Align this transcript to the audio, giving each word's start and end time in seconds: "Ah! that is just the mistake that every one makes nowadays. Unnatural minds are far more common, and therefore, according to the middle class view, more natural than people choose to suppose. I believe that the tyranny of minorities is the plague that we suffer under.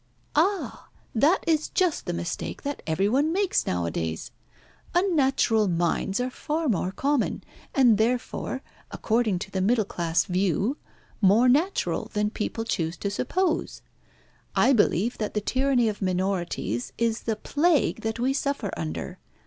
"Ah! 0.35 0.89
that 1.13 1.43
is 1.45 1.69
just 1.69 2.07
the 2.07 2.11
mistake 2.13 2.63
that 2.63 2.81
every 2.87 3.07
one 3.07 3.31
makes 3.31 3.67
nowadays. 3.67 4.31
Unnatural 4.95 5.67
minds 5.67 6.19
are 6.19 6.31
far 6.31 6.67
more 6.67 6.91
common, 6.91 7.43
and 7.75 7.99
therefore, 7.99 8.63
according 8.89 9.37
to 9.37 9.51
the 9.51 9.61
middle 9.61 9.85
class 9.85 10.25
view, 10.25 10.75
more 11.21 11.47
natural 11.47 12.05
than 12.13 12.31
people 12.31 12.63
choose 12.63 12.97
to 12.97 13.11
suppose. 13.11 13.83
I 14.55 14.73
believe 14.73 15.19
that 15.19 15.35
the 15.35 15.39
tyranny 15.41 15.87
of 15.87 16.01
minorities 16.01 16.93
is 16.97 17.19
the 17.21 17.35
plague 17.35 18.01
that 18.01 18.17
we 18.19 18.33
suffer 18.33 18.71
under. 18.75 19.19